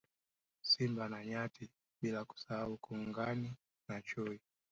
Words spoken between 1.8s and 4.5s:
bila kusahau Kongoni na Chui